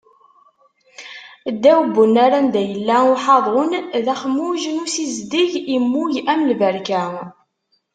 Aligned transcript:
Ddaw 1.55 1.81
n 1.85 1.91
unnar, 2.03 2.31
anda 2.39 2.61
yella 2.69 2.97
uḥaḍun, 3.13 3.71
d 4.03 4.07
axmuj 4.13 4.63
n 4.69 4.81
usizdeg 4.83 5.51
immug 5.77 6.13
am 6.31 6.41
lberka. 6.51 7.03